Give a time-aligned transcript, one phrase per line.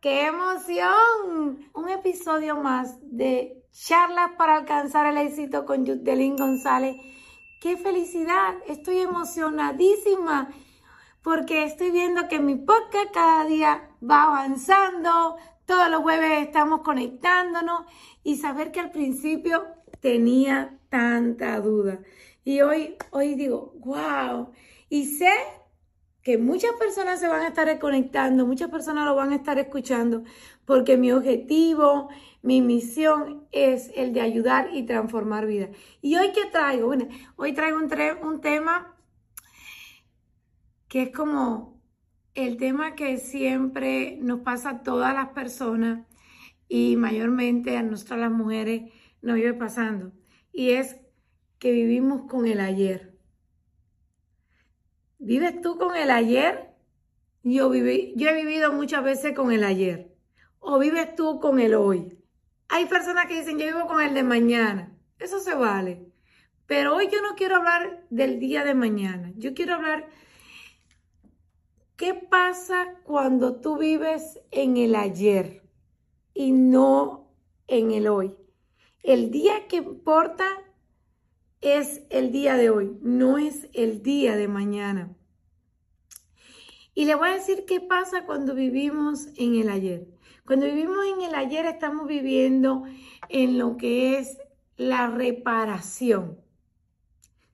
[0.00, 1.70] ¡Qué emoción!
[1.74, 6.94] Un episodio más de Charlas para alcanzar el éxito con Yudelín González.
[7.60, 8.54] ¡Qué felicidad!
[8.68, 10.50] Estoy emocionadísima
[11.20, 15.36] porque estoy viendo que mi podcast cada día va avanzando.
[15.66, 17.80] Todos los jueves estamos conectándonos
[18.22, 19.66] y saber que al principio
[19.98, 21.98] tenía tanta duda.
[22.44, 24.52] Y hoy, hoy digo, wow.
[24.88, 25.32] Y sé
[26.22, 30.24] que muchas personas se van a estar conectando, muchas personas lo van a estar escuchando,
[30.64, 32.08] porque mi objetivo,
[32.42, 35.70] mi misión es el de ayudar y transformar vidas.
[36.02, 36.88] ¿Y hoy qué traigo?
[36.88, 37.90] Bueno, hoy traigo un,
[38.22, 38.96] un tema
[40.88, 41.80] que es como
[42.34, 46.06] el tema que siempre nos pasa a todas las personas
[46.68, 50.12] y mayormente a nosotras las mujeres nos vive pasando.
[50.52, 50.96] Y es
[51.58, 53.17] que vivimos con el ayer.
[55.18, 56.70] ¿Vives tú con el ayer?
[57.42, 60.14] Yo, viví, yo he vivido muchas veces con el ayer.
[60.60, 62.18] ¿O vives tú con el hoy?
[62.68, 64.96] Hay personas que dicen, yo vivo con el de mañana.
[65.18, 66.06] Eso se vale.
[66.66, 69.32] Pero hoy yo no quiero hablar del día de mañana.
[69.36, 70.08] Yo quiero hablar,
[71.96, 75.62] ¿qué pasa cuando tú vives en el ayer
[76.34, 77.32] y no
[77.66, 78.36] en el hoy?
[79.02, 80.46] El día que importa
[81.60, 85.14] es el día de hoy, no es el día de mañana.
[86.94, 90.08] Y le voy a decir qué pasa cuando vivimos en el ayer.
[90.46, 92.84] Cuando vivimos en el ayer estamos viviendo
[93.28, 94.38] en lo que es
[94.76, 96.38] la reparación.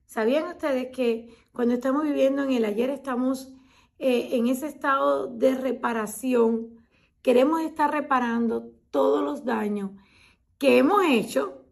[0.07, 3.53] ¿Sabían ustedes que cuando estamos viviendo en el ayer estamos
[3.99, 6.87] eh, en ese estado de reparación?
[7.21, 9.91] Queremos estar reparando todos los daños
[10.59, 11.64] que hemos hecho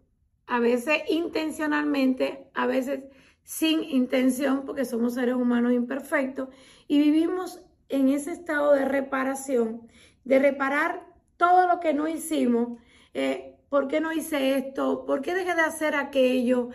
[0.53, 3.05] a veces intencionalmente, a veces
[3.42, 6.50] sin intención, porque somos seres humanos imperfectos,
[6.86, 9.89] y vivimos en ese estado de reparación,
[10.25, 11.06] de reparar
[11.39, 12.78] todo lo que no hicimos.
[13.14, 15.06] Eh, ¿Por qué no hice esto?
[15.06, 16.68] ¿Por qué dejé de hacer aquello?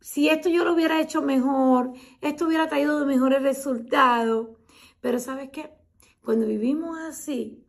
[0.00, 4.50] Si esto yo lo hubiera hecho mejor, esto hubiera traído mejores resultados.
[5.00, 5.72] Pero ¿sabes qué?
[6.22, 7.66] Cuando vivimos así,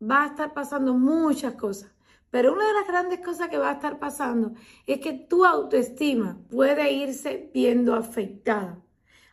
[0.00, 1.91] va a estar pasando muchas cosas.
[2.32, 4.54] Pero una de las grandes cosas que va a estar pasando
[4.86, 8.82] es que tu autoestima puede irse viendo afectada.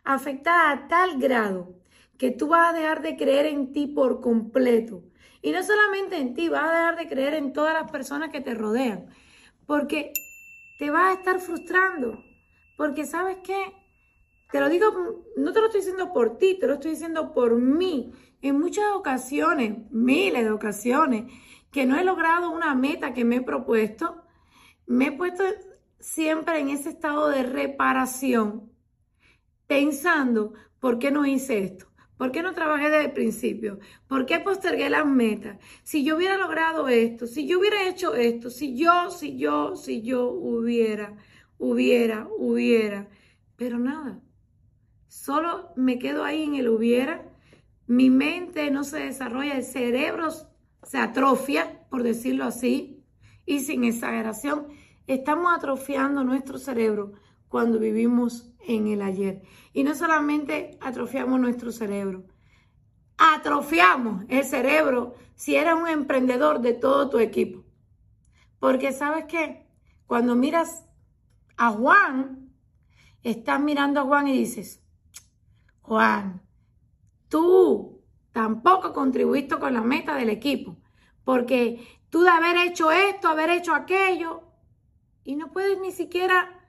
[0.03, 1.79] Afectada a tal grado
[2.17, 5.01] que tú vas a dejar de creer en ti por completo.
[5.41, 8.41] Y no solamente en ti, vas a dejar de creer en todas las personas que
[8.41, 9.05] te rodean.
[9.65, 10.11] Porque
[10.77, 12.21] te vas a estar frustrando.
[12.75, 13.63] Porque sabes qué?
[14.51, 17.55] Te lo digo, no te lo estoy diciendo por ti, te lo estoy diciendo por
[17.55, 18.11] mí.
[18.41, 21.31] En muchas ocasiones, miles de ocasiones,
[21.71, 24.23] que no he logrado una meta que me he propuesto,
[24.85, 25.43] me he puesto
[25.99, 28.71] siempre en ese estado de reparación,
[29.67, 31.89] pensando, ¿por qué no hice esto?
[32.17, 33.79] ¿Por qué no trabajé desde el principio?
[34.07, 35.57] ¿Por qué postergué las metas?
[35.83, 40.01] Si yo hubiera logrado esto, si yo hubiera hecho esto, si yo, si yo, si
[40.01, 41.15] yo hubiera,
[41.57, 43.07] hubiera, hubiera.
[43.55, 44.19] Pero nada,
[45.07, 47.25] solo me quedo ahí en el hubiera.
[47.87, 50.27] Mi mente no se desarrolla, el cerebro
[50.89, 53.05] se atrofia, por decirlo así,
[53.45, 54.69] y sin exageración,
[55.05, 57.13] estamos atrofiando nuestro cerebro
[57.47, 59.43] cuando vivimos en el ayer.
[59.71, 62.25] Y no solamente atrofiamos nuestro cerebro,
[63.19, 67.63] atrofiamos el cerebro si eres un emprendedor de todo tu equipo.
[68.57, 69.67] Porque sabes qué,
[70.07, 70.85] cuando miras
[71.55, 72.51] a Juan,
[73.21, 74.81] estás mirando a Juan y dices,
[75.83, 76.41] Juan,
[77.27, 77.98] tú
[78.31, 80.77] tampoco contribuiste con la meta del equipo,
[81.23, 84.43] porque tú de haber hecho esto, haber hecho aquello,
[85.23, 86.59] y no puedes ni siquiera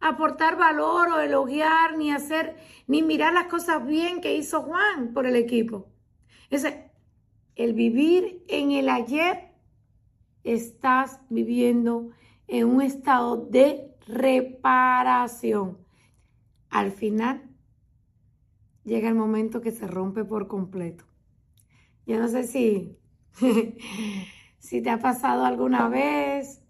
[0.00, 5.26] aportar valor o elogiar, ni hacer, ni mirar las cosas bien que hizo Juan por
[5.26, 5.88] el equipo.
[6.50, 6.90] Ese,
[7.54, 9.52] el vivir en el ayer,
[10.44, 12.10] estás viviendo
[12.46, 15.78] en un estado de reparación.
[16.70, 17.42] Al final
[18.86, 21.04] llega el momento que se rompe por completo.
[22.06, 22.96] Yo no sé si,
[24.58, 26.62] si te ha pasado alguna vez,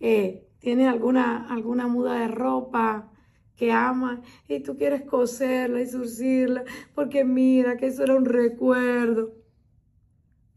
[0.00, 3.12] eh, tienes alguna, alguna muda de ropa
[3.56, 6.62] que amas y tú quieres coserla y surcirla
[6.94, 9.34] porque mira que eso era un recuerdo.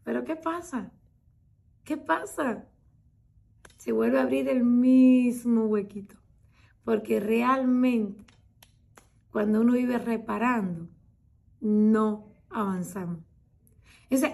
[0.04, 0.92] Pero ¿qué pasa?
[1.82, 2.66] ¿Qué pasa?
[3.78, 6.16] Se vuelve a abrir el mismo huequito.
[6.84, 8.24] Porque realmente
[9.30, 10.88] cuando uno vive reparando,
[11.60, 13.18] no avanzamos.
[14.08, 14.24] Es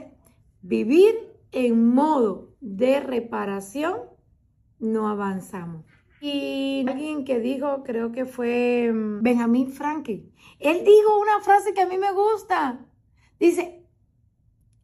[0.62, 1.14] vivir
[1.52, 4.00] en modo de reparación,
[4.78, 5.84] no avanzamos.
[6.20, 11.82] Y alguien que dijo, creo que fue mm, Benjamin Franklin, él dijo una frase que
[11.82, 12.86] a mí me gusta.
[13.38, 13.84] Dice,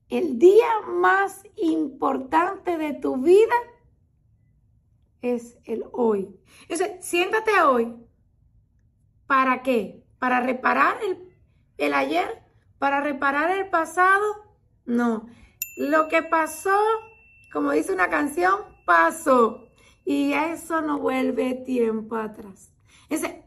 [0.08, 3.54] el día más importante de tu vida
[5.22, 6.28] es el hoy.
[6.62, 7.96] Entonces, siéntate hoy.
[9.26, 10.04] ¿Para qué?
[10.18, 11.31] ¿Para reparar el,
[11.78, 12.42] el ayer?
[12.78, 14.24] ¿Para reparar el pasado?
[14.84, 15.26] No.
[15.76, 16.78] Lo que pasó,
[17.52, 19.68] como dice una canción, pasó.
[20.04, 22.72] Y eso no vuelve tiempo atrás.
[23.08, 23.44] Ese,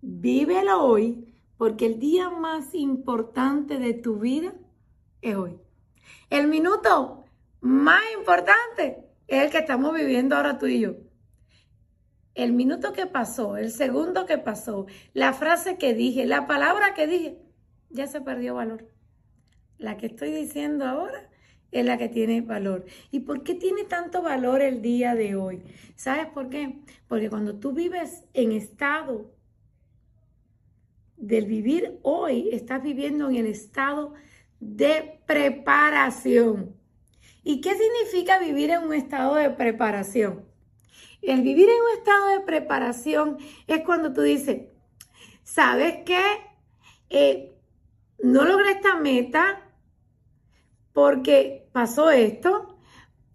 [0.00, 4.54] vívelo hoy, porque el día más importante de tu vida
[5.20, 5.58] es hoy.
[6.30, 7.24] El minuto
[7.60, 10.94] más importante es el que estamos viviendo ahora tú y yo.
[12.34, 17.06] El minuto que pasó, el segundo que pasó, la frase que dije, la palabra que
[17.06, 17.38] dije,
[17.90, 18.88] ya se perdió valor.
[19.78, 21.28] La que estoy diciendo ahora
[21.70, 22.86] es la que tiene valor.
[23.10, 25.62] ¿Y por qué tiene tanto valor el día de hoy?
[25.94, 26.80] ¿Sabes por qué?
[27.06, 29.30] Porque cuando tú vives en estado
[31.16, 34.14] del vivir hoy, estás viviendo en el estado
[34.60, 36.74] de preparación.
[37.44, 40.44] ¿Y qué significa vivir en un estado de preparación?
[41.22, 44.68] El vivir en un estado de preparación es cuando tú dices,
[45.42, 46.22] ¿sabes qué?
[47.10, 47.57] Eh,
[48.22, 49.62] no logré esta meta
[50.92, 52.78] porque pasó esto,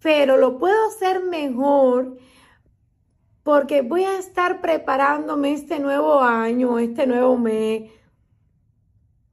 [0.00, 2.18] pero lo puedo hacer mejor
[3.42, 7.90] porque voy a estar preparándome este nuevo año, este nuevo mes,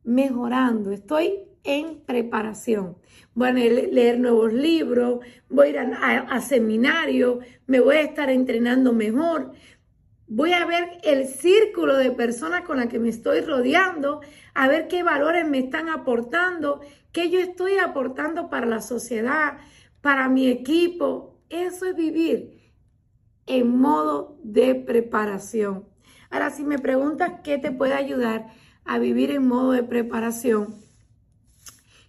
[0.03, 0.91] mejorando.
[0.91, 2.97] Estoy en preparación.
[3.33, 5.19] Voy a leer nuevos libros,
[5.49, 9.53] voy a ir a, seminarios, me voy a estar entrenando mejor.
[10.33, 14.21] Voy a ver el círculo de personas con las que me estoy rodeando,
[14.53, 16.79] a ver qué valores me están aportando,
[17.11, 19.57] qué yo estoy aportando para la sociedad,
[19.99, 21.41] para mi equipo.
[21.49, 22.71] Eso es vivir
[23.45, 25.89] en modo de preparación.
[26.29, 28.53] Ahora, si me preguntas qué te puede ayudar
[28.85, 30.81] a vivir en modo de preparación,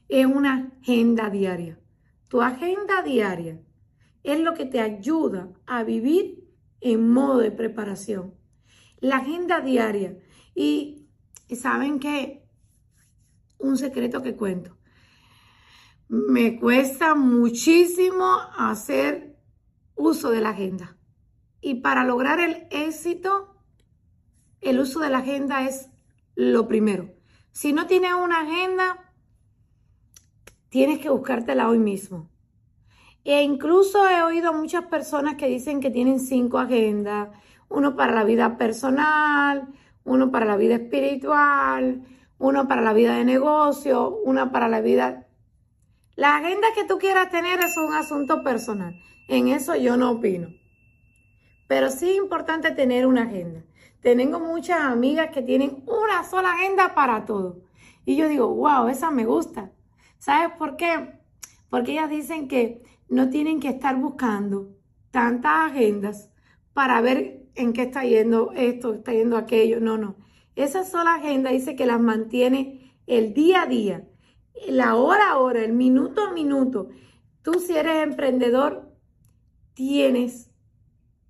[0.08, 1.80] es una agenda diaria.
[2.28, 3.60] Tu agenda diaria
[4.22, 6.42] es lo que te ayuda a vivir
[6.82, 8.34] en modo de preparación.
[9.00, 10.19] La agenda diaria.
[10.55, 11.08] Y,
[11.56, 12.49] saben que
[13.58, 14.76] un secreto que cuento.
[16.08, 19.38] Me cuesta muchísimo hacer
[19.94, 20.96] uso de la agenda.
[21.61, 23.56] Y para lograr el éxito,
[24.61, 25.88] el uso de la agenda es
[26.34, 27.14] lo primero.
[27.52, 29.12] Si no tienes una agenda,
[30.70, 32.31] tienes que buscártela hoy mismo.
[33.24, 37.28] E incluso he oído muchas personas que dicen que tienen cinco agendas,
[37.69, 39.69] uno para la vida personal,
[40.04, 42.02] uno para la vida espiritual,
[42.38, 45.26] uno para la vida de negocio, una para la vida...
[46.14, 48.94] La agenda que tú quieras tener es un asunto personal.
[49.28, 50.48] En eso yo no opino.
[51.69, 53.62] Pero sí es importante tener una agenda.
[54.02, 57.62] Tengo muchas amigas que tienen una sola agenda para todo.
[58.04, 59.70] Y yo digo, wow, esa me gusta.
[60.19, 61.20] ¿Sabes por qué?
[61.70, 62.82] Porque ellas dicen que
[63.12, 64.75] no tienen que estar buscando
[65.11, 66.31] tantas agendas
[66.73, 69.81] para ver en qué está yendo esto, está yendo aquello.
[69.81, 70.17] No, no.
[70.56, 74.09] Esa sola agenda dice que las mantiene el día a día,
[74.67, 76.88] la hora a hora, el minuto a minuto.
[77.43, 78.91] Tú si eres emprendedor,
[79.75, 80.50] tienes,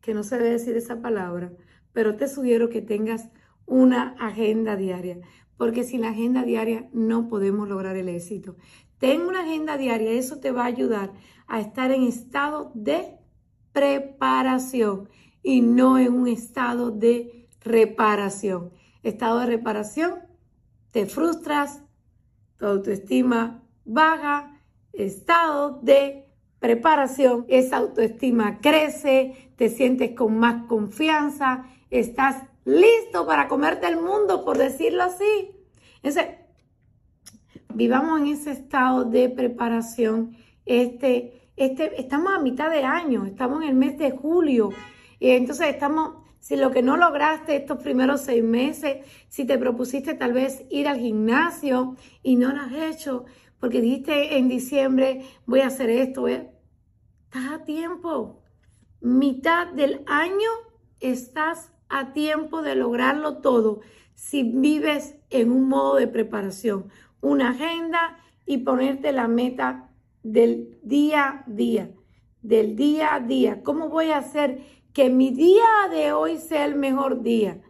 [0.01, 1.53] que no se debe decir esa palabra,
[1.93, 3.29] pero te sugiero que tengas
[3.67, 5.21] una agenda diaria
[5.63, 8.57] porque sin la agenda diaria no podemos lograr el éxito.
[8.99, 11.13] Ten una agenda diaria, eso te va a ayudar
[11.53, 13.19] a estar en estado de
[13.75, 15.11] preparación
[15.43, 18.73] y no en un estado de reparación.
[19.03, 20.15] Estado de reparación,
[20.93, 21.83] te frustras,
[22.57, 24.63] tu autoestima baja,
[24.95, 26.27] estado de
[26.59, 34.43] preparación, esa autoestima crece, te sientes con más confianza, estás listo para comerte el mundo,
[34.47, 35.51] por decirlo así.
[37.75, 40.35] Vivamos en ese estado de preparación.
[40.65, 44.71] Este, este, estamos a mitad de año, estamos en el mes de julio.
[45.19, 50.15] Y entonces estamos, si lo que no lograste estos primeros seis meses, si te propusiste
[50.15, 53.25] tal vez ir al gimnasio y no lo has hecho,
[53.61, 58.43] porque dijiste en diciembre voy a hacer esto, estás a tiempo.
[59.01, 60.51] Mitad del año
[61.01, 63.81] estás a tiempo de lograrlo todo
[64.15, 66.89] si vives en un modo de preparación,
[67.21, 69.92] una agenda y ponerte la meta
[70.23, 71.91] del día a día,
[72.43, 73.63] del día a día.
[73.63, 74.61] ¿Cómo voy a hacer
[74.93, 77.61] que mi día de hoy sea el mejor día?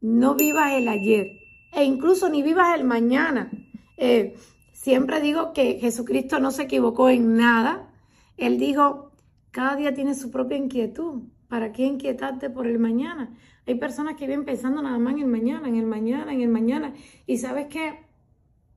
[0.00, 1.26] No vivas el ayer
[1.72, 3.50] e incluso ni vivas el mañana.
[3.96, 4.34] Eh,
[4.72, 7.92] siempre digo que Jesucristo no se equivocó en nada.
[8.36, 9.12] Él dijo,
[9.50, 11.22] cada día tiene su propia inquietud.
[11.48, 13.32] ¿Para qué inquietarte por el mañana?
[13.66, 16.48] Hay personas que viven pensando nada más en el mañana, en el mañana, en el
[16.48, 16.94] mañana.
[17.26, 18.06] Y sabes qué?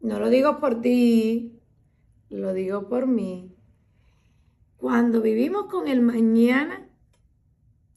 [0.02, 1.59] No lo digo por ti,
[2.30, 3.56] lo digo por mí,
[4.78, 6.88] cuando vivimos con el mañana,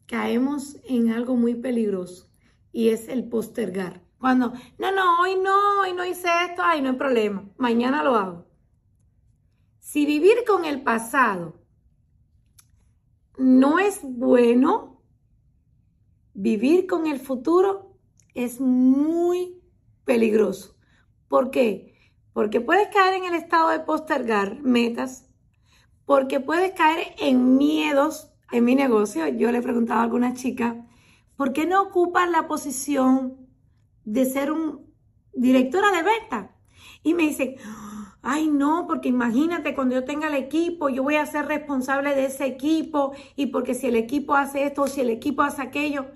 [0.06, 2.28] caemos en algo muy peligroso
[2.72, 4.02] y es el postergar.
[4.18, 8.16] Cuando, no, no, hoy no, hoy no hice esto, ay, no hay problema, mañana lo
[8.16, 8.46] hago.
[9.78, 11.60] Si vivir con el pasado
[13.38, 15.02] no es bueno,
[16.34, 17.96] vivir con el futuro
[18.34, 19.60] es muy
[20.04, 20.76] peligroso.
[21.28, 21.91] ¿Por qué?
[22.32, 25.28] Porque puedes caer en el estado de postergar metas,
[26.06, 28.28] porque puedes caer en miedos.
[28.50, 30.86] En mi negocio, yo le preguntaba a alguna chica,
[31.36, 33.48] ¿por qué no ocupas la posición
[34.04, 34.92] de ser un
[35.32, 36.54] directora de venta?
[37.02, 37.56] Y me dice,
[38.20, 42.26] ay no, porque imagínate cuando yo tenga el equipo, yo voy a ser responsable de
[42.26, 46.06] ese equipo y porque si el equipo hace esto o si el equipo hace aquello.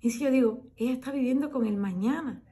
[0.00, 2.42] Y si yo digo, ella está viviendo con el mañana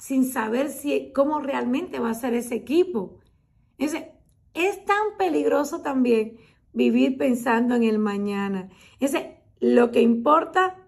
[0.00, 3.18] sin saber si, cómo realmente va a ser ese equipo.
[3.76, 3.94] Es,
[4.54, 6.38] es tan peligroso también
[6.72, 8.70] vivir pensando en el mañana.
[8.98, 10.78] Ese, lo que importa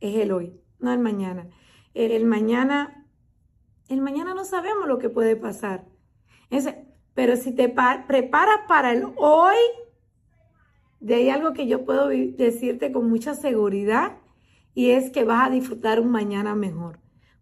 [0.00, 1.48] es el hoy, no el mañana.
[1.94, 3.06] El, mañana,
[3.88, 5.86] el mañana no sabemos lo que puede pasar.
[6.50, 6.84] Ese,
[7.14, 9.56] pero si te preparas para el hoy,
[10.98, 14.18] de ahí algo que yo puedo decirte con mucha seguridad
[14.74, 16.98] y es que vas a disfrutar un mañana mejor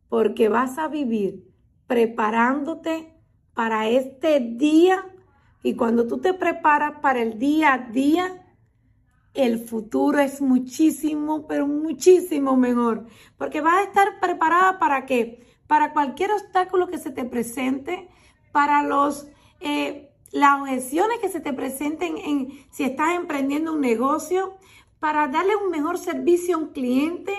[0.08, 1.44] porque vas a vivir
[1.86, 3.14] preparándote
[3.54, 5.04] para este día
[5.62, 8.46] y cuando tú te preparas para el día a día,
[9.34, 15.44] el futuro es muchísimo, pero muchísimo mejor, porque vas a estar preparada para qué?
[15.66, 18.08] Para cualquier obstáculo que se te presente,
[18.52, 19.28] para los...
[19.60, 24.58] Eh, las objeciones que se te presenten en si estás emprendiendo un negocio,
[24.98, 27.32] para darle un mejor servicio a un cliente,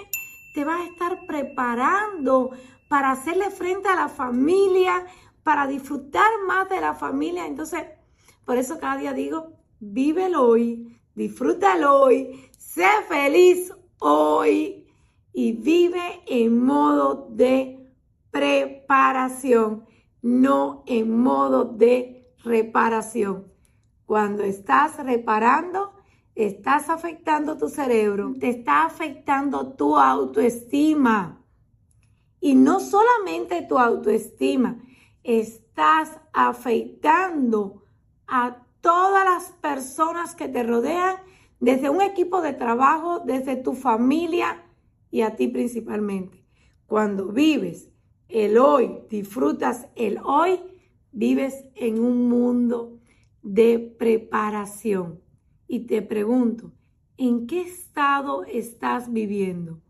[0.54, 2.52] te vas a estar preparando
[2.88, 5.06] para hacerle frente a la familia,
[5.44, 7.46] para disfrutar más de la familia.
[7.46, 7.86] Entonces,
[8.46, 14.88] por eso cada día digo, vívelo hoy, disfrútalo hoy, sé feliz hoy
[15.34, 17.94] y vive en modo de
[18.32, 19.86] preparación,
[20.22, 23.52] no en modo de reparación.
[24.06, 25.97] Cuando estás reparando,
[26.38, 31.44] estás afectando tu cerebro, te está afectando tu autoestima.
[32.40, 34.78] Y no solamente tu autoestima,
[35.24, 37.84] estás afectando
[38.28, 41.16] a todas las personas que te rodean,
[41.60, 44.64] desde un equipo de trabajo, desde tu familia
[45.10, 46.46] y a ti principalmente.
[46.86, 47.90] Cuando vives
[48.30, 50.60] el hoy, disfrutas el hoy,
[51.12, 53.00] vives en un mundo
[53.42, 55.27] de preparación.
[55.68, 56.72] Y te pregunto,
[57.18, 59.82] ¿en qué estado estás viviendo?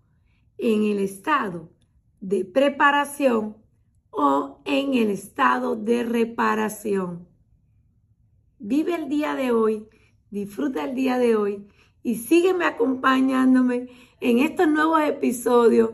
[0.57, 1.69] ¿En el estado
[2.19, 3.57] de preparación
[4.09, 7.27] o en el estado de reparación?
[8.57, 9.87] Vive el día de hoy,
[10.31, 11.67] disfruta el día de hoy
[12.01, 13.87] y sígueme acompañándome
[14.19, 15.91] en estos nuevos episodios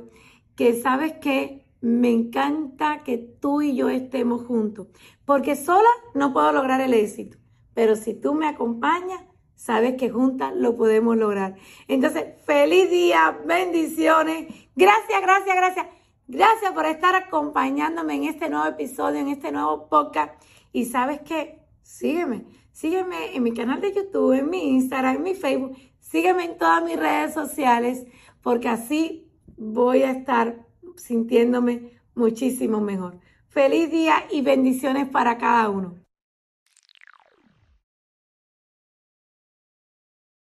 [0.55, 4.87] que sabes que me encanta que tú y yo estemos juntos,
[5.25, 7.37] porque sola no puedo lograr el éxito,
[7.73, 9.21] pero si tú me acompañas,
[9.55, 11.55] sabes que juntas lo podemos lograr.
[11.87, 14.47] Entonces, feliz día, bendiciones.
[14.75, 15.87] Gracias, gracias, gracias.
[16.27, 20.41] Gracias por estar acompañándome en este nuevo episodio, en este nuevo podcast.
[20.71, 25.35] Y sabes qué, sígueme, sígueme en mi canal de YouTube, en mi Instagram, en mi
[25.35, 25.77] Facebook.
[25.99, 28.05] Sígueme en todas mis redes sociales
[28.41, 33.19] porque así voy a estar sintiéndome muchísimo mejor.
[33.47, 36.02] Feliz día y bendiciones para cada uno.